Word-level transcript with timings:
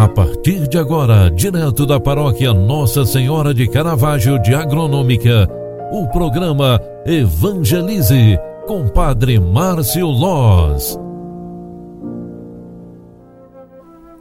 A 0.00 0.08
partir 0.08 0.66
de 0.66 0.78
agora, 0.78 1.30
direto 1.30 1.84
da 1.84 2.00
paróquia 2.00 2.54
Nossa 2.54 3.04
Senhora 3.04 3.52
de 3.52 3.68
Caravaggio 3.68 4.40
de 4.40 4.54
Agronômica, 4.54 5.46
o 5.92 6.08
programa 6.08 6.80
Evangelize 7.04 8.38
com 8.66 8.88
Padre 8.88 9.38
Márcio 9.38 10.06
Loz. 10.06 10.98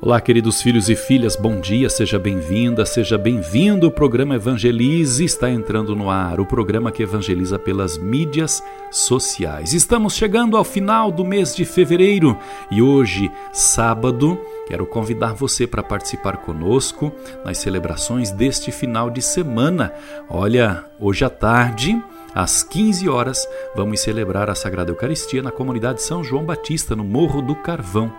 Olá, 0.01 0.19
queridos 0.19 0.61
filhos 0.61 0.89
e 0.89 0.95
filhas, 0.95 1.35
bom 1.37 1.59
dia, 1.59 1.89
seja 1.89 2.19
bem-vinda, 2.19 2.85
seja 2.85 3.17
bem-vindo. 3.17 3.87
O 3.87 3.91
programa 3.91 4.35
Evangelize 4.35 5.23
está 5.23 5.49
entrando 5.49 5.95
no 5.95 6.09
ar, 6.09 6.39
o 6.39 6.45
programa 6.45 6.91
que 6.91 7.03
evangeliza 7.03 7.59
pelas 7.59 7.97
mídias 7.97 8.63
sociais. 8.91 9.73
Estamos 9.73 10.13
chegando 10.13 10.55
ao 10.55 10.63
final 10.63 11.11
do 11.11 11.25
mês 11.25 11.55
de 11.55 11.63
fevereiro 11.63 12.37
e 12.71 12.81
hoje, 12.81 13.29
sábado, 13.51 14.39
Quero 14.69 14.85
convidar 14.85 15.33
você 15.33 15.65
para 15.65 15.81
participar 15.81 16.37
conosco 16.37 17.11
nas 17.43 17.57
celebrações 17.57 18.29
deste 18.29 18.71
final 18.71 19.09
de 19.09 19.19
semana. 19.19 19.91
Olha, 20.29 20.85
hoje 20.99 21.25
à 21.25 21.29
tarde, 21.29 21.99
às 22.35 22.61
15 22.61 23.09
horas, 23.09 23.49
vamos 23.75 23.99
celebrar 23.99 24.47
a 24.47 24.53
Sagrada 24.53 24.91
Eucaristia 24.91 25.41
na 25.41 25.49
comunidade 25.49 26.03
São 26.03 26.23
João 26.23 26.45
Batista, 26.45 26.95
no 26.95 27.03
Morro 27.03 27.41
do 27.41 27.55
Carvão. 27.55 28.13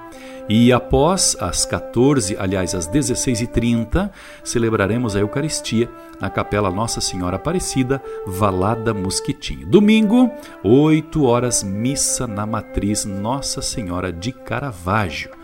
E 0.49 0.73
após 0.73 1.37
as 1.39 1.65
14, 1.65 2.37
aliás, 2.37 2.75
às 2.75 2.89
16h30, 2.89 4.11
celebraremos 4.43 5.15
a 5.15 5.21
Eucaristia 5.21 5.89
na 6.21 6.29
Capela 6.29 6.73
Nossa 6.73 7.01
Senhora 7.01 7.37
Aparecida, 7.37 8.03
Valada 8.27 8.93
Mosquitinho. 8.93 9.69
Domingo, 9.69 10.29
8 10.65 11.25
horas, 11.25 11.63
missa 11.63 12.27
na 12.27 12.45
Matriz 12.45 13.05
Nossa 13.05 13.63
Senhora 13.63 14.13
de 14.13 14.33
Caravaggio. 14.33 15.39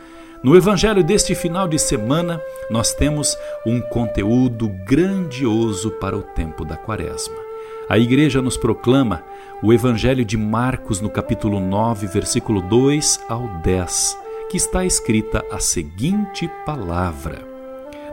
No 0.47 0.55
evangelho 0.55 1.03
deste 1.03 1.35
final 1.35 1.67
de 1.67 1.77
semana, 1.77 2.41
nós 2.71 2.95
temos 2.95 3.37
um 3.67 3.81
conteúdo 3.81 4.69
grandioso 4.69 5.91
para 5.91 6.17
o 6.17 6.23
tempo 6.23 6.65
da 6.65 6.77
Quaresma. 6.77 7.35
A 7.89 7.99
igreja 7.99 8.41
nos 8.41 8.57
proclama 8.57 9.25
o 9.61 9.73
evangelho 9.73 10.25
de 10.25 10.37
Marcos 10.37 11.01
no 11.01 11.11
capítulo 11.11 11.59
9, 11.59 12.07
versículo 12.07 12.63
2 12.63 13.23
ao 13.29 13.49
10, 13.65 14.17
que 14.49 14.57
está 14.57 14.85
escrita 14.85 15.45
a 15.51 15.59
seguinte 15.59 16.49
palavra: 16.65 17.41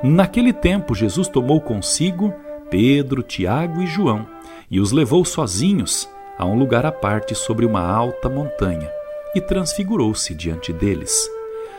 Naquele 0.01 0.51
tempo, 0.51 0.95
Jesus 0.95 1.27
tomou 1.27 1.61
consigo 1.61 2.33
Pedro, 2.67 3.21
Tiago 3.21 3.79
e 3.79 3.85
João 3.85 4.25
e 4.71 4.79
os 4.79 4.91
levou 4.91 5.23
sozinhos 5.23 6.09
a 6.35 6.47
um 6.47 6.57
lugar 6.57 6.83
à 6.83 6.91
parte 6.91 7.35
sobre 7.35 7.63
uma 7.63 7.87
alta 7.87 8.27
montanha 8.27 8.89
e 9.35 9.39
transfigurou-se 9.39 10.33
diante 10.33 10.73
deles. 10.73 11.29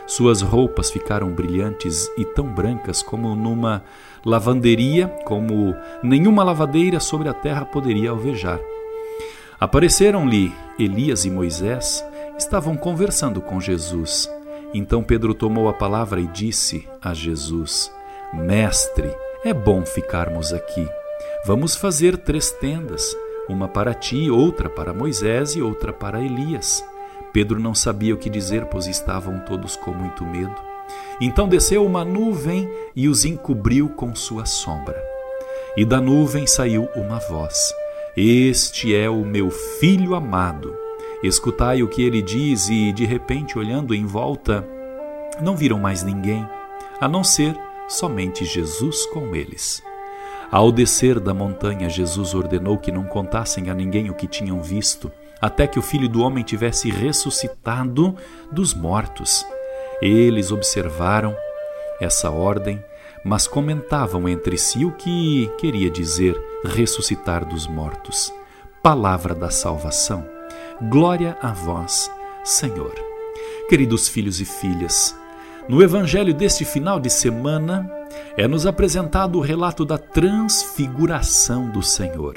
Suas 0.07 0.41
roupas 0.41 0.91
ficaram 0.91 1.31
brilhantes 1.31 2.09
e 2.17 2.23
tão 2.23 2.45
brancas 2.45 3.01
como 3.01 3.35
numa 3.35 3.83
lavanderia, 4.23 5.07
como 5.25 5.75
nenhuma 6.03 6.43
lavadeira 6.43 6.99
sobre 6.99 7.27
a 7.27 7.33
terra 7.33 7.65
poderia 7.65 8.11
alvejar. 8.11 8.59
Apareceram-lhe 9.59 10.53
Elias 10.77 11.25
e 11.25 11.29
Moisés, 11.31 12.05
estavam 12.37 12.75
conversando 12.75 13.41
com 13.41 13.59
Jesus. 13.59 14.29
Então 14.73 15.03
Pedro 15.03 15.33
tomou 15.33 15.69
a 15.69 15.73
palavra 15.73 16.19
e 16.19 16.27
disse 16.27 16.87
a 17.01 17.13
Jesus: 17.13 17.91
Mestre, 18.33 19.11
é 19.43 19.53
bom 19.53 19.85
ficarmos 19.85 20.53
aqui. 20.53 20.87
Vamos 21.45 21.75
fazer 21.75 22.17
três 22.17 22.51
tendas, 22.51 23.15
uma 23.47 23.67
para 23.67 23.93
ti, 23.93 24.29
outra 24.29 24.69
para 24.69 24.93
Moisés 24.93 25.55
e 25.55 25.61
outra 25.61 25.93
para 25.93 26.21
Elias. 26.21 26.83
Pedro 27.35 27.59
não 27.59 27.75
sabia 27.75 28.13
o 28.13 28.17
que 28.17 28.29
dizer, 28.29 28.65
pois 28.67 28.87
estavam 28.87 29.39
todos 29.39 29.75
com 29.75 29.91
muito 29.91 30.23
medo. 30.23 30.55
Então 31.19 31.49
desceu 31.49 31.85
uma 31.85 32.05
nuvem 32.05 32.71
e 32.95 33.09
os 33.09 33.25
encobriu 33.25 33.89
com 33.89 34.15
sua 34.15 34.45
sombra. 34.45 34.95
E 35.75 35.83
da 35.83 35.99
nuvem 35.99 36.47
saiu 36.47 36.87
uma 36.95 37.19
voz: 37.19 37.73
Este 38.15 38.95
é 38.95 39.09
o 39.09 39.25
meu 39.25 39.51
filho 39.51 40.15
amado. 40.15 40.73
Escutai 41.21 41.83
o 41.83 41.89
que 41.89 42.03
ele 42.03 42.21
diz, 42.21 42.69
e 42.69 42.93
de 42.93 43.03
repente, 43.03 43.59
olhando 43.59 43.93
em 43.93 44.05
volta, 44.05 44.65
não 45.41 45.57
viram 45.57 45.77
mais 45.77 46.03
ninguém, 46.03 46.47
a 47.01 47.07
não 47.09 47.21
ser 47.21 47.53
somente 47.85 48.45
Jesus 48.45 49.05
com 49.07 49.35
eles. 49.35 49.83
Ao 50.49 50.71
descer 50.71 51.19
da 51.19 51.33
montanha, 51.33 51.89
Jesus 51.89 52.33
ordenou 52.33 52.77
que 52.77 52.93
não 52.93 53.03
contassem 53.03 53.69
a 53.69 53.73
ninguém 53.73 54.09
o 54.09 54.13
que 54.13 54.25
tinham 54.25 54.61
visto 54.61 55.11
até 55.41 55.67
que 55.67 55.79
o 55.79 55.81
filho 55.81 56.07
do 56.07 56.21
homem 56.21 56.43
tivesse 56.43 56.89
ressuscitado 56.89 58.15
dos 58.51 58.73
mortos. 58.73 59.45
Eles 60.01 60.51
observaram 60.51 61.35
essa 61.99 62.29
ordem, 62.29 62.83
mas 63.23 63.47
comentavam 63.47 64.27
entre 64.27 64.57
si 64.57 64.85
o 64.85 64.91
que 64.91 65.49
queria 65.57 65.89
dizer 65.89 66.39
ressuscitar 66.63 67.45
dos 67.45 67.67
mortos. 67.67 68.33
Palavra 68.83 69.33
da 69.33 69.49
salvação. 69.49 70.25
Glória 70.89 71.37
a 71.41 71.51
vós, 71.51 72.11
Senhor. 72.43 72.93
Queridos 73.67 74.07
filhos 74.07 74.39
e 74.39 74.45
filhas, 74.45 75.17
no 75.67 75.81
evangelho 75.81 76.33
deste 76.33 76.63
final 76.63 76.99
de 76.99 77.09
semana 77.09 77.89
é 78.37 78.47
nos 78.47 78.67
apresentado 78.67 79.37
o 79.37 79.41
relato 79.41 79.83
da 79.83 79.97
transfiguração 79.97 81.69
do 81.71 81.81
Senhor. 81.81 82.35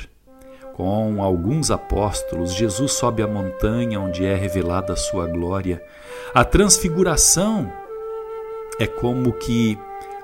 Com 0.79 1.21
alguns 1.21 1.73
apóstolos, 1.73 2.55
Jesus 2.55 2.93
sobe 2.93 3.21
a 3.21 3.27
montanha 3.27 3.99
onde 3.99 4.25
é 4.25 4.37
revelada 4.37 4.93
a 4.93 4.97
sua 4.97 5.27
glória. 5.27 5.83
A 6.33 6.45
transfiguração 6.45 7.73
é 8.79 8.87
como 8.87 9.33
que 9.33 9.77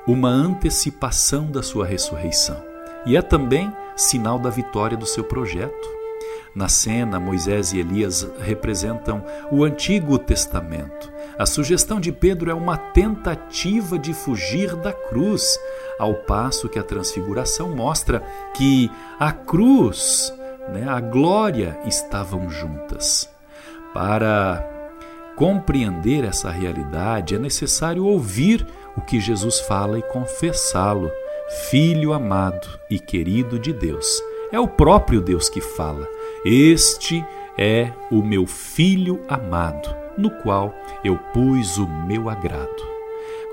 uma 0.06 0.28
antecipação 0.28 1.50
da 1.50 1.60
sua 1.60 1.84
ressurreição 1.84 2.62
e 3.04 3.16
é 3.16 3.20
também 3.20 3.72
sinal 3.96 4.38
da 4.38 4.48
vitória 4.48 4.96
do 4.96 5.06
seu 5.06 5.24
projeto. 5.24 5.88
Na 6.54 6.68
cena, 6.68 7.18
Moisés 7.18 7.72
e 7.72 7.80
Elias 7.80 8.24
representam 8.38 9.24
o 9.50 9.64
Antigo 9.64 10.16
Testamento. 10.20 11.12
A 11.36 11.46
sugestão 11.46 11.98
de 11.98 12.12
Pedro 12.12 12.48
é 12.48 12.54
uma 12.54 12.76
tentativa 12.76 13.98
de 13.98 14.14
fugir 14.14 14.76
da 14.76 14.92
cruz, 14.92 15.58
ao 15.98 16.14
passo 16.14 16.68
que 16.68 16.78
a 16.78 16.84
transfiguração 16.84 17.74
mostra 17.74 18.20
que 18.56 18.88
a 19.18 19.32
cruz 19.32 20.32
né, 20.68 20.86
a 20.88 21.00
glória 21.00 21.78
estavam 21.86 22.48
juntas. 22.48 23.28
Para 23.92 24.66
compreender 25.36 26.24
essa 26.24 26.50
realidade, 26.50 27.34
é 27.34 27.38
necessário 27.38 28.04
ouvir 28.04 28.66
o 28.96 29.00
que 29.00 29.20
Jesus 29.20 29.60
fala 29.60 29.98
e 29.98 30.02
confessá-lo. 30.02 31.10
Filho 31.70 32.12
amado 32.12 32.66
e 32.90 32.98
querido 32.98 33.58
de 33.58 33.72
Deus. 33.72 34.22
É 34.50 34.58
o 34.58 34.68
próprio 34.68 35.20
Deus 35.20 35.48
que 35.48 35.60
fala. 35.60 36.08
Este 36.44 37.24
é 37.58 37.92
o 38.10 38.22
meu 38.22 38.46
filho 38.46 39.20
amado, 39.28 39.94
no 40.16 40.30
qual 40.30 40.74
eu 41.04 41.16
pus 41.32 41.76
o 41.76 41.86
meu 41.86 42.30
agrado. 42.30 42.93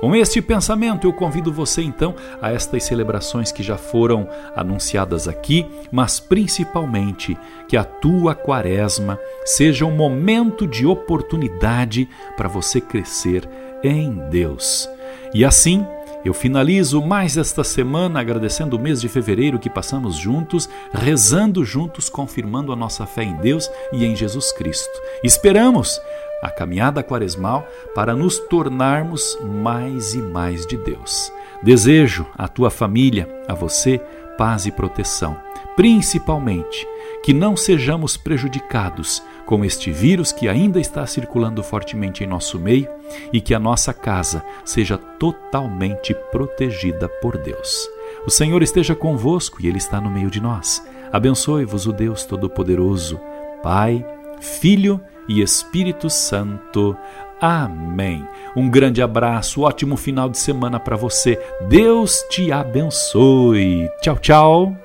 Com 0.01 0.15
este 0.15 0.41
pensamento, 0.41 1.05
eu 1.05 1.13
convido 1.13 1.53
você 1.53 1.83
então 1.83 2.15
a 2.41 2.51
estas 2.51 2.83
celebrações 2.85 3.51
que 3.51 3.61
já 3.61 3.77
foram 3.77 4.27
anunciadas 4.55 5.27
aqui, 5.27 5.63
mas 5.91 6.19
principalmente 6.19 7.37
que 7.67 7.77
a 7.77 7.83
tua 7.83 8.33
quaresma 8.33 9.19
seja 9.45 9.85
um 9.85 9.95
momento 9.95 10.65
de 10.65 10.87
oportunidade 10.87 12.09
para 12.35 12.49
você 12.49 12.81
crescer 12.81 13.47
em 13.83 14.11
Deus. 14.31 14.89
E 15.35 15.45
assim, 15.45 15.85
eu 16.25 16.33
finalizo 16.33 16.99
mais 16.99 17.37
esta 17.37 17.63
semana 17.63 18.21
agradecendo 18.21 18.77
o 18.77 18.79
mês 18.79 19.01
de 19.01 19.07
fevereiro 19.07 19.59
que 19.59 19.69
passamos 19.69 20.15
juntos, 20.15 20.67
rezando 20.91 21.63
juntos, 21.63 22.09
confirmando 22.09 22.73
a 22.73 22.75
nossa 22.75 23.05
fé 23.05 23.21
em 23.21 23.35
Deus 23.37 23.69
e 23.93 24.03
em 24.03 24.15
Jesus 24.15 24.51
Cristo. 24.51 24.99
Esperamos 25.23 26.01
a 26.41 26.49
caminhada 26.49 27.03
quaresmal 27.03 27.67
para 27.93 28.15
nos 28.15 28.39
tornarmos 28.39 29.37
mais 29.41 30.13
e 30.13 30.21
mais 30.21 30.65
de 30.65 30.77
Deus. 30.77 31.31
Desejo 31.61 32.25
à 32.37 32.47
tua 32.47 32.69
família, 32.69 33.27
a 33.47 33.53
você, 33.53 34.01
paz 34.37 34.65
e 34.65 34.71
proteção, 34.71 35.37
principalmente 35.75 36.87
que 37.23 37.33
não 37.33 37.55
sejamos 37.55 38.17
prejudicados 38.17 39.21
com 39.45 39.63
este 39.63 39.91
vírus 39.91 40.31
que 40.31 40.47
ainda 40.47 40.79
está 40.79 41.05
circulando 41.05 41.61
fortemente 41.61 42.23
em 42.23 42.27
nosso 42.27 42.57
meio 42.57 42.87
e 43.31 43.39
que 43.39 43.53
a 43.53 43.59
nossa 43.59 43.93
casa 43.93 44.43
seja 44.65 44.97
totalmente 44.97 46.15
protegida 46.31 47.07
por 47.07 47.37
Deus. 47.37 47.87
O 48.25 48.31
Senhor 48.31 48.63
esteja 48.63 48.95
convosco 48.95 49.61
e 49.61 49.67
Ele 49.67 49.77
está 49.77 49.99
no 49.99 50.09
meio 50.09 50.31
de 50.31 50.41
nós. 50.41 50.83
Abençoe-vos 51.11 51.85
o 51.85 51.91
Deus 51.91 52.23
Todo-Poderoso, 52.23 53.19
Pai, 53.61 54.05
Filho 54.39 54.99
e 55.20 55.20
Espírito 55.39 56.09
Santo. 56.09 56.97
Amém. 57.39 58.27
Um 58.55 58.69
grande 58.69 59.01
abraço, 59.01 59.61
ótimo 59.61 59.95
final 59.95 60.29
de 60.29 60.37
semana 60.37 60.79
para 60.79 60.95
você. 60.95 61.39
Deus 61.69 62.23
te 62.29 62.51
abençoe. 62.51 63.89
Tchau, 64.01 64.17
tchau. 64.17 64.75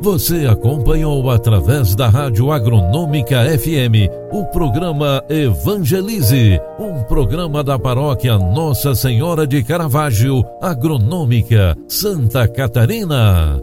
Você 0.00 0.46
acompanhou 0.46 1.30
através 1.30 1.94
da 1.94 2.08
Rádio 2.08 2.52
Agronômica 2.52 3.42
FM 3.58 4.10
o 4.30 4.44
programa 4.46 5.24
Evangelize, 5.30 6.60
um 6.78 7.02
programa 7.04 7.64
da 7.64 7.78
paróquia 7.78 8.36
Nossa 8.36 8.94
Senhora 8.94 9.46
de 9.46 9.64
Caravaggio, 9.64 10.44
Agronômica, 10.60 11.74
Santa 11.88 12.46
Catarina. 12.46 13.62